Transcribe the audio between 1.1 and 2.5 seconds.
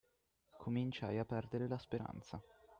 a perdere la speranza.